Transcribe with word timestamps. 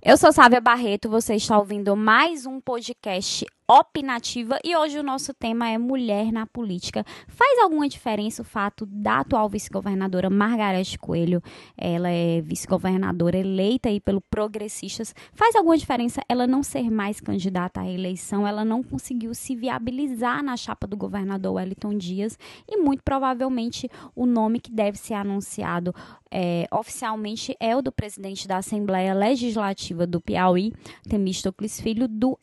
Eu 0.00 0.16
sou 0.16 0.32
Sávia 0.32 0.60
Barreto, 0.60 1.08
você 1.08 1.34
está 1.34 1.58
ouvindo 1.58 1.96
mais 1.96 2.46
um 2.46 2.60
podcast 2.60 3.44
opinativa. 3.68 4.58
E 4.64 4.74
hoje 4.74 4.98
o 4.98 5.02
nosso 5.02 5.34
tema 5.34 5.68
é 5.68 5.76
mulher 5.76 6.32
na 6.32 6.46
política. 6.46 7.04
Faz 7.26 7.58
alguma 7.58 7.86
diferença 7.86 8.40
o 8.40 8.44
fato 8.44 8.86
da 8.86 9.20
atual 9.20 9.46
vice-governadora 9.48 10.30
Margarete 10.30 10.98
Coelho, 10.98 11.42
ela 11.76 12.08
é 12.08 12.40
vice-governadora 12.40 13.36
eleita 13.36 13.90
aí 13.90 14.00
pelo 14.00 14.22
Progressistas, 14.22 15.14
faz 15.32 15.54
alguma 15.54 15.76
diferença 15.76 16.22
ela 16.28 16.46
não 16.46 16.62
ser 16.62 16.90
mais 16.90 17.20
candidata 17.20 17.80
à 17.80 17.82
reeleição, 17.82 18.46
ela 18.46 18.64
não 18.64 18.82
conseguiu 18.82 19.34
se 19.34 19.54
viabilizar 19.54 20.42
na 20.42 20.56
chapa 20.56 20.86
do 20.86 20.96
governador 20.96 21.54
Wellington 21.54 21.96
Dias? 21.96 22.38
E 22.66 22.78
muito 22.78 23.02
provavelmente 23.02 23.90
o 24.14 24.24
nome 24.24 24.60
que 24.60 24.70
deve 24.70 24.96
ser 24.96 25.14
anunciado 25.14 25.94
é, 26.30 26.66
oficialmente 26.70 27.54
é 27.60 27.76
o 27.76 27.82
do 27.82 27.92
presidente 27.92 28.46
da 28.46 28.58
Assembleia 28.58 29.14
Legislativa 29.14 30.06
do 30.06 30.20
Piauí, 30.20 30.72
Temístocles 31.08 31.80
Filho, 31.80 32.06
do 32.06 32.38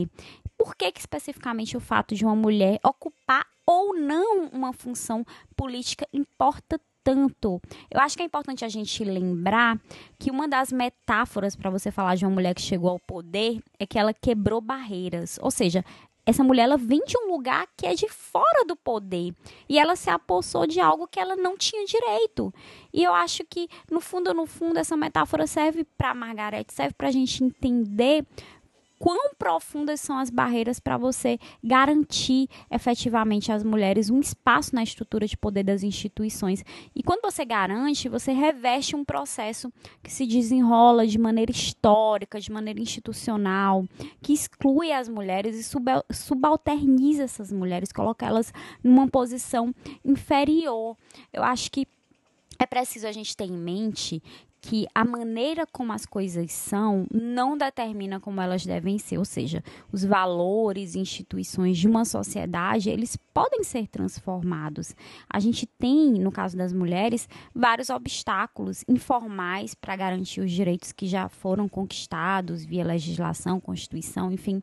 IMDB. 0.00 0.10
Por 0.56 0.76
que, 0.76 0.92
que 0.92 1.00
especificamente 1.00 1.76
o 1.76 1.80
fato 1.80 2.14
de 2.14 2.24
uma 2.24 2.36
mulher 2.36 2.78
ocupar 2.84 3.46
ou 3.66 3.94
não 3.94 4.46
uma 4.46 4.72
função 4.72 5.24
política 5.56 6.06
importa 6.12 6.80
tanto. 7.04 7.60
Eu 7.90 8.00
acho 8.00 8.16
que 8.16 8.22
é 8.22 8.26
importante 8.26 8.64
a 8.64 8.68
gente 8.68 9.04
lembrar 9.04 9.80
que 10.18 10.30
uma 10.30 10.46
das 10.46 10.70
metáforas 10.72 11.56
para 11.56 11.70
você 11.70 11.90
falar 11.90 12.14
de 12.14 12.24
uma 12.24 12.32
mulher 12.32 12.54
que 12.54 12.62
chegou 12.62 12.90
ao 12.90 13.00
poder 13.00 13.60
é 13.78 13.86
que 13.86 13.98
ela 13.98 14.14
quebrou 14.14 14.60
barreiras. 14.60 15.38
Ou 15.42 15.50
seja, 15.50 15.84
essa 16.24 16.44
mulher 16.44 16.64
ela 16.64 16.76
vem 16.76 17.02
de 17.04 17.16
um 17.18 17.32
lugar 17.32 17.66
que 17.76 17.86
é 17.86 17.94
de 17.94 18.08
fora 18.08 18.64
do 18.64 18.76
poder 18.76 19.34
e 19.68 19.78
ela 19.78 19.96
se 19.96 20.08
apossou 20.08 20.66
de 20.66 20.80
algo 20.80 21.08
que 21.08 21.18
ela 21.18 21.34
não 21.34 21.56
tinha 21.56 21.84
direito. 21.84 22.54
E 22.92 23.02
eu 23.02 23.12
acho 23.12 23.44
que 23.44 23.68
no 23.90 24.00
fundo, 24.00 24.32
no 24.32 24.46
fundo, 24.46 24.78
essa 24.78 24.96
metáfora 24.96 25.46
serve 25.46 25.84
para 25.98 26.14
Margarete, 26.14 26.72
serve 26.72 26.94
para 26.94 27.08
a 27.08 27.12
gente 27.12 27.42
entender 27.42 28.24
quão 29.02 29.34
profundas 29.36 30.00
são 30.00 30.16
as 30.16 30.30
barreiras 30.30 30.78
para 30.78 30.96
você 30.96 31.36
garantir 31.60 32.48
efetivamente 32.70 33.50
às 33.50 33.64
mulheres 33.64 34.08
um 34.08 34.20
espaço 34.20 34.72
na 34.72 34.84
estrutura 34.84 35.26
de 35.26 35.36
poder 35.36 35.64
das 35.64 35.82
instituições. 35.82 36.64
E 36.94 37.02
quando 37.02 37.20
você 37.20 37.44
garante, 37.44 38.08
você 38.08 38.30
reveste 38.30 38.94
um 38.94 39.04
processo 39.04 39.72
que 40.04 40.12
se 40.12 40.24
desenrola 40.24 41.04
de 41.04 41.18
maneira 41.18 41.50
histórica, 41.50 42.38
de 42.38 42.52
maneira 42.52 42.80
institucional, 42.80 43.84
que 44.22 44.32
exclui 44.32 44.92
as 44.92 45.08
mulheres 45.08 45.56
e 45.56 46.14
subalterniza 46.14 47.24
essas 47.24 47.50
mulheres, 47.50 47.90
coloca 47.90 48.24
elas 48.24 48.54
numa 48.84 49.08
posição 49.08 49.74
inferior. 50.04 50.96
Eu 51.32 51.42
acho 51.42 51.72
que 51.72 51.88
é 52.56 52.66
preciso 52.66 53.08
a 53.08 53.12
gente 53.12 53.36
ter 53.36 53.46
em 53.46 53.58
mente 53.58 54.22
que 54.62 54.86
a 54.94 55.04
maneira 55.04 55.66
como 55.66 55.92
as 55.92 56.06
coisas 56.06 56.52
são 56.52 57.04
não 57.12 57.58
determina 57.58 58.20
como 58.20 58.40
elas 58.40 58.64
devem 58.64 58.96
ser, 58.96 59.18
ou 59.18 59.24
seja, 59.24 59.62
os 59.90 60.04
valores 60.04 60.94
instituições 60.94 61.76
de 61.76 61.88
uma 61.88 62.04
sociedade, 62.04 62.88
eles 62.88 63.16
podem 63.34 63.64
ser 63.64 63.88
transformados. 63.88 64.94
A 65.28 65.40
gente 65.40 65.66
tem, 65.66 66.12
no 66.12 66.30
caso 66.30 66.56
das 66.56 66.72
mulheres, 66.72 67.28
vários 67.52 67.90
obstáculos 67.90 68.84
informais 68.86 69.74
para 69.74 69.96
garantir 69.96 70.40
os 70.40 70.52
direitos 70.52 70.92
que 70.92 71.08
já 71.08 71.28
foram 71.28 71.68
conquistados 71.68 72.64
via 72.64 72.84
legislação, 72.84 73.58
constituição, 73.58 74.30
enfim, 74.30 74.62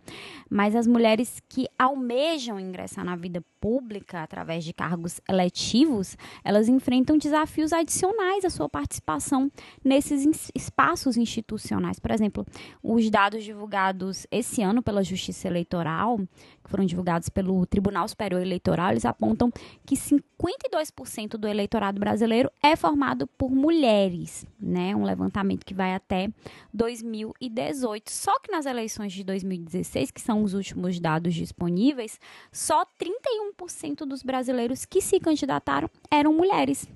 mas 0.50 0.78
as 0.78 0.88
mulheres 0.88 1.42
que 1.50 1.68
almejam 1.78 2.58
ingressar 2.58 3.04
na 3.04 3.18
vida 3.18 3.44
pública 3.60 4.24
através 4.24 4.64
de 4.64 4.72
cargos 4.72 5.20
eletivos, 5.28 6.16
elas 6.44 6.70
enfrentam 6.70 7.18
desafios 7.18 7.74
adicionais 7.74 8.46
à 8.46 8.50
sua 8.50 8.70
participação 8.70 9.52
nesses 9.90 10.52
espaços 10.54 11.18
institucionais. 11.18 12.00
Por 12.00 12.12
exemplo, 12.12 12.46
os 12.84 13.10
dados 13.10 13.44
divulgados 13.44 14.28
esse 14.30 14.62
ano 14.62 14.84
pela 14.84 15.04
Justiça 15.04 15.48
Eleitoral, 15.48 16.20
que 16.64 16.70
foram 16.70 16.86
divulgados 16.86 17.28
pelo 17.28 17.66
Tribunal 17.66 18.08
Superior 18.08 18.40
Eleitoral, 18.40 18.92
eles 18.92 19.04
apontam 19.04 19.52
que 19.84 19.96
52% 19.96 21.32
do 21.38 21.48
eleitorado 21.48 22.00
brasileiro 22.00 22.52
é 22.62 22.76
formado 22.76 23.26
por 23.26 23.50
mulheres, 23.50 24.46
né? 24.60 24.96
Um 24.96 25.04
levantamento 25.04 25.66
que 25.66 25.74
vai 25.74 25.96
até 25.96 26.30
2018. 26.72 28.12
Só 28.12 28.40
que 28.40 28.52
nas 28.52 28.68
eleições 28.68 29.12
de 29.12 29.24
2016, 29.24 30.12
que 30.12 30.22
são 30.22 30.44
os 30.44 30.54
últimos 30.54 31.00
dados 31.00 31.34
disponíveis, 31.34 32.20
só 32.52 32.86
31% 32.86 34.06
dos 34.06 34.22
brasileiros 34.22 34.86
que 34.86 35.02
se 35.02 35.20
candidataram 35.20 35.90
eram 36.12 36.32
mulheres. 36.32 36.88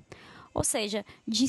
Ou 0.54 0.62
seja, 0.62 1.04
de 1.26 1.48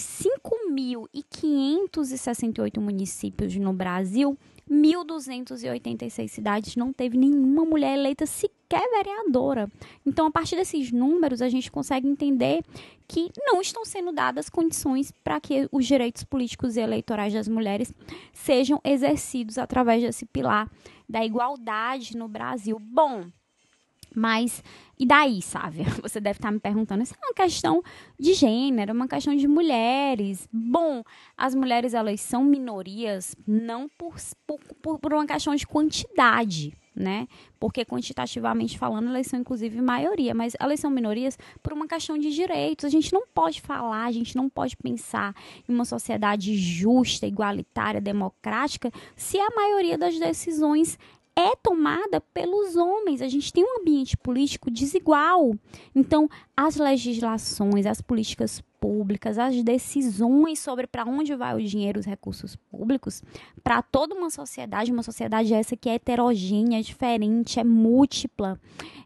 5.568 0.72 2.80
municípios 2.80 3.56
no 3.56 3.74
Brasil, 3.74 4.38
1.286 4.70 6.28
cidades 6.28 6.76
não 6.76 6.92
teve 6.92 7.18
nenhuma 7.18 7.64
mulher 7.66 7.98
eleita 7.98 8.26
sequer 8.26 8.90
vereadora. 8.90 9.72
Então, 10.06 10.28
a 10.28 10.32
partir 10.32 10.56
desses 10.56 10.92
números, 10.92 11.42
a 11.42 11.50
gente 11.50 11.72
consegue 11.72 12.08
entender 12.08 12.64
que 13.08 13.30
não 13.38 13.62
estão 13.62 13.86
sendo 13.86 14.12
dadas 14.12 14.50
condições 14.50 15.12
para 15.24 15.40
que 15.40 15.70
os 15.72 15.86
direitos 15.86 16.24
políticos 16.24 16.76
e 16.76 16.82
eleitorais 16.82 17.32
das 17.34 17.48
mulheres 17.48 17.94
sejam 18.34 18.82
exercidos 18.84 19.60
através 19.60 20.02
desse 20.02 20.26
pilar 20.26 20.68
da 21.08 21.24
igualdade 21.24 22.18
no 22.18 22.28
Brasil. 22.28 22.80
Bom, 22.80 23.26
mas 24.16 24.64
e 24.98 25.06
daí, 25.06 25.42
sabe? 25.42 25.84
Você 26.02 26.20
deve 26.20 26.38
estar 26.38 26.52
me 26.52 26.60
perguntando, 26.60 27.04
isso 27.04 27.14
é 27.14 27.26
uma 27.26 27.34
questão 27.34 27.84
de 28.20 28.34
gênero, 28.34 28.94
uma 28.94 29.08
questão 29.08 29.36
de 29.36 29.48
mulheres. 29.48 30.48
Bom, 30.52 31.04
as 31.38 31.54
mulheres 31.54 31.94
elas 31.94 32.22
são 32.22 32.44
minorias 32.44 33.36
não 33.46 33.90
por, 33.90 34.16
por, 34.82 35.00
por 35.00 35.14
uma 35.14 35.26
questão 35.26 35.54
de 35.54 35.68
quantidade, 35.68 36.74
né? 36.96 37.28
Porque 37.60 37.84
quantitativamente 37.84 38.78
falando, 38.78 39.10
elas 39.10 39.28
são 39.28 39.40
inclusive 39.40 39.82
maioria, 39.82 40.34
mas 40.34 40.54
elas 40.60 40.80
são 40.80 40.90
minorias 40.90 41.38
por 41.62 41.74
uma 41.74 41.88
questão 41.88 42.18
de 42.18 42.34
direitos. 42.34 42.86
A 42.86 42.90
gente 42.90 43.12
não 43.12 43.24
pode 43.28 43.62
falar, 43.62 44.06
a 44.06 44.12
gente 44.12 44.36
não 44.36 44.50
pode 44.50 44.78
pensar 44.78 45.36
em 45.68 45.74
uma 45.74 45.84
sociedade 45.84 46.56
justa, 46.56 47.28
igualitária, 47.28 48.00
democrática, 48.00 48.90
se 49.16 49.38
a 49.38 49.50
maioria 49.54 49.98
das 49.98 50.18
decisões 50.18 50.98
é 51.36 51.56
tomada 51.56 52.22
pelos 52.22 52.76
homens. 52.76 53.22
A 53.22 53.28
gente 53.28 53.52
tem 53.52 53.64
um 53.64 53.82
ambiente 53.82 54.16
político 54.16 54.72
desigual. 54.72 55.54
Então, 55.94 56.30
as 56.56 56.78
legislações, 56.78 57.86
as 57.86 58.02
políticas 58.02 58.64
públicas, 58.80 59.38
as 59.38 59.62
decisões 59.64 60.60
sobre 60.60 60.88
para 60.88 61.04
onde 61.04 61.36
vai 61.36 61.56
o 61.56 61.62
dinheiro, 61.62 62.00
os 62.00 62.06
recursos 62.06 62.56
públicos, 62.56 63.24
para 63.64 63.82
toda 63.82 64.14
uma 64.14 64.30
sociedade, 64.30 64.92
uma 64.92 65.04
sociedade 65.04 65.54
essa 65.54 65.76
que 65.76 65.90
é 65.90 65.96
heterogênea, 65.96 66.80
é 66.80 66.82
diferente, 66.82 67.60
é 67.60 67.64
múltipla. 67.64 68.60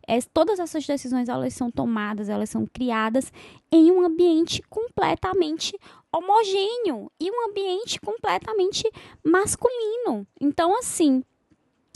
É, 0.06 0.20
todas 0.34 0.60
essas 0.60 0.86
decisões 0.86 1.30
elas 1.30 1.54
são 1.54 1.72
tomadas, 1.72 2.30
elas 2.30 2.50
são 2.50 2.66
criadas 2.66 3.32
em 3.72 3.92
um 3.92 4.02
ambiente 4.04 4.62
completamente 4.70 5.78
homogêneo 6.12 7.12
e 7.20 7.32
um 7.32 7.50
ambiente 7.50 8.00
completamente 8.02 8.90
masculino. 9.24 10.28
Então, 10.42 10.78
assim, 10.78 11.24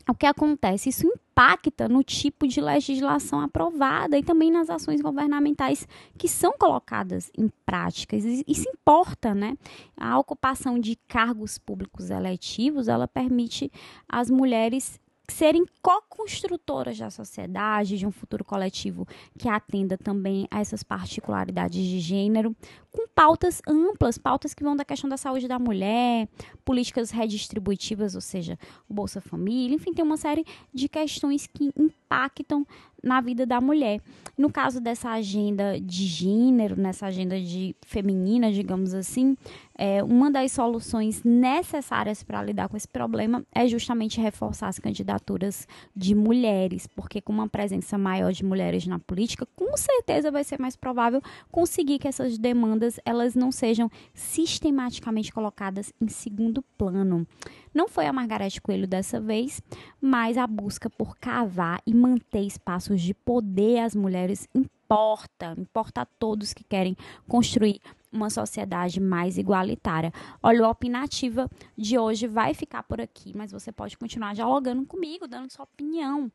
o 0.07 0.15
que 0.15 0.25
acontece? 0.25 0.89
Isso 0.89 1.07
impacta 1.07 1.87
no 1.87 2.03
tipo 2.03 2.47
de 2.47 2.59
legislação 2.61 3.39
aprovada 3.39 4.17
e 4.17 4.23
também 4.23 4.51
nas 4.51 4.69
ações 4.69 5.01
governamentais 5.01 5.87
que 6.17 6.27
são 6.27 6.53
colocadas 6.57 7.31
em 7.37 7.49
práticas. 7.65 8.23
Isso 8.47 8.69
importa, 8.69 9.33
né? 9.33 9.57
A 9.97 10.17
ocupação 10.19 10.77
de 10.77 10.95
cargos 11.07 11.57
públicos 11.57 12.09
eletivos, 12.09 12.87
ela 12.87 13.07
permite 13.07 13.71
às 14.07 14.29
mulheres 14.29 14.99
serem 15.27 15.65
co-construtoras 15.81 16.97
da 16.97 17.09
sociedade, 17.09 17.97
de 17.97 18.05
um 18.05 18.11
futuro 18.11 18.43
coletivo 18.43 19.07
que 19.37 19.47
atenda 19.47 19.97
também 19.97 20.47
a 20.51 20.59
essas 20.59 20.83
particularidades 20.83 21.81
de 21.81 21.99
gênero, 21.99 22.55
com 22.91 23.02
pautas 23.15 23.61
amplas, 23.67 24.17
pautas 24.17 24.53
que 24.53 24.63
vão 24.63 24.75
da 24.75 24.83
questão 24.83 25.09
da 25.09 25.17
saúde 25.17 25.47
da 25.47 25.59
mulher, 25.59 26.27
políticas 26.65 27.11
redistributivas, 27.11 28.15
ou 28.15 28.21
seja, 28.21 28.57
Bolsa 28.89 29.21
Família, 29.21 29.75
enfim, 29.75 29.93
tem 29.93 30.03
uma 30.03 30.17
série 30.17 30.45
de 30.73 30.89
questões 30.89 31.47
que 31.47 31.71
impactam 31.77 32.65
na 33.03 33.19
vida 33.19 33.45
da 33.45 33.59
mulher. 33.59 33.99
No 34.35 34.51
caso 34.51 34.79
dessa 34.79 35.11
agenda 35.11 35.79
de 35.79 36.07
gênero, 36.07 36.79
nessa 36.79 37.05
agenda 37.05 37.39
de 37.39 37.75
feminina, 37.85 38.51
digamos 38.51 38.93
assim, 38.93 39.35
é, 39.77 40.03
uma 40.03 40.31
das 40.31 40.51
soluções 40.51 41.23
necessárias 41.23 42.23
para 42.23 42.41
lidar 42.43 42.69
com 42.69 42.77
esse 42.77 42.87
problema 42.87 43.43
é 43.53 43.67
justamente 43.67 44.21
reforçar 44.21 44.67
as 44.67 44.79
candidaturas 44.79 45.67
de 45.95 46.15
mulheres, 46.15 46.87
porque 46.87 47.21
com 47.21 47.33
uma 47.33 47.49
presença 47.49 47.97
maior 47.97 48.31
de 48.31 48.45
mulheres 48.45 48.87
na 48.87 48.99
política, 48.99 49.47
com 49.55 49.75
certeza 49.75 50.31
vai 50.31 50.43
ser 50.43 50.59
mais 50.59 50.75
provável 50.75 51.21
conseguir 51.51 51.99
que 51.99 52.07
essas 52.07 52.37
demandas 52.37 52.99
elas 53.05 53.35
não 53.35 53.51
sejam 53.51 53.89
sistematicamente 54.13 55.33
colocadas 55.33 55.91
em 56.01 56.07
segundo 56.07 56.63
plano. 56.77 57.27
Não 57.73 57.87
foi 57.87 58.05
a 58.05 58.13
Margarete 58.13 58.61
Coelho 58.61 58.87
dessa 58.87 59.19
vez, 59.19 59.61
mas 59.99 60.37
a 60.37 60.45
busca 60.45 60.89
por 60.89 61.17
cavar 61.17 61.81
e 61.85 61.93
manter 61.93 62.43
espaços 62.93 63.01
de 63.01 63.13
poder 63.13 63.79
às 63.79 63.95
mulheres 63.95 64.47
importa, 64.53 65.55
importa 65.57 66.01
a 66.01 66.05
todos 66.05 66.53
que 66.53 66.63
querem 66.63 66.95
construir 67.27 67.81
uma 68.11 68.29
sociedade 68.29 68.99
mais 68.99 69.37
igualitária. 69.37 70.13
Olha, 70.41 70.67
o 70.67 70.69
Opinativa 70.69 71.49
de 71.75 71.97
hoje 71.97 72.27
vai 72.27 72.53
ficar 72.53 72.83
por 72.83 73.01
aqui, 73.01 73.35
mas 73.35 73.51
você 73.51 73.71
pode 73.71 73.97
continuar 73.97 74.35
dialogando 74.35 74.85
comigo, 74.85 75.27
dando 75.27 75.51
sua 75.51 75.63
opinião. 75.63 76.31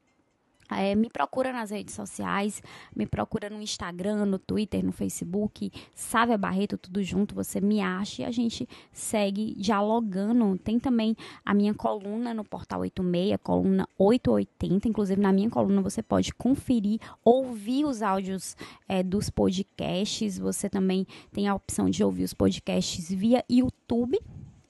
É, 0.70 0.94
me 0.94 1.08
procura 1.08 1.52
nas 1.52 1.70
redes 1.70 1.94
sociais, 1.94 2.62
me 2.94 3.06
procura 3.06 3.48
no 3.48 3.60
Instagram, 3.60 4.26
no 4.26 4.38
Twitter, 4.38 4.84
no 4.84 4.92
Facebook, 4.92 5.72
Sávia 5.94 6.36
Barreto, 6.36 6.76
tudo 6.76 7.02
junto, 7.02 7.34
você 7.34 7.60
me 7.60 7.80
acha 7.80 8.22
e 8.22 8.24
a 8.24 8.30
gente 8.30 8.68
segue 8.92 9.54
dialogando. 9.56 10.58
Tem 10.58 10.78
também 10.78 11.16
a 11.44 11.54
minha 11.54 11.74
coluna 11.74 12.34
no 12.34 12.44
Portal 12.44 12.80
86, 12.80 13.38
coluna 13.42 13.88
880, 13.98 14.88
inclusive 14.88 15.20
na 15.20 15.32
minha 15.32 15.50
coluna 15.50 15.80
você 15.80 16.02
pode 16.02 16.34
conferir, 16.34 17.00
ouvir 17.24 17.84
os 17.84 18.02
áudios 18.02 18.56
é, 18.88 19.02
dos 19.02 19.30
podcasts, 19.30 20.38
você 20.38 20.68
também 20.68 21.06
tem 21.32 21.48
a 21.48 21.54
opção 21.54 21.88
de 21.88 22.04
ouvir 22.04 22.24
os 22.24 22.34
podcasts 22.34 23.08
via 23.10 23.44
YouTube, 23.48 24.18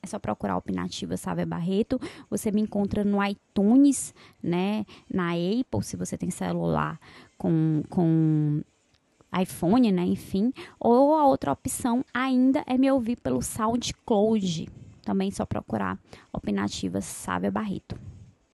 só 0.09 0.19
procurar 0.19 0.57
Opinativa 0.57 1.17
Sávia 1.17 1.47
Barreto. 1.47 2.01
Você 2.29 2.51
me 2.51 2.61
encontra 2.61 3.05
no 3.05 3.25
iTunes, 3.25 4.15
né? 4.43 4.85
Na 5.13 5.33
Apple, 5.33 5.83
se 5.83 5.97
você 5.97 6.17
tem 6.19 6.31
celular 6.31 6.99
com, 7.37 7.83
com 7.89 8.63
iPhone, 9.41 9.93
né? 9.93 10.05
Enfim. 10.05 10.53
Ou 10.81 11.15
a 11.15 11.27
outra 11.27 11.53
opção 11.53 12.05
ainda 12.13 12.65
é 12.67 12.77
me 12.77 12.91
ouvir 12.91 13.17
pelo 13.17 13.43
SoundCloud. 13.43 14.69
Também 15.03 15.31
só 15.31 15.47
procurar 15.47 15.99
Opinativa 16.33 17.01
Sávia 17.01 17.51
Barreto. 17.51 17.97